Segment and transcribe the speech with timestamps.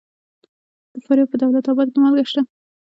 [0.93, 2.41] د فاریاب په دولت اباد کې مالګه شته.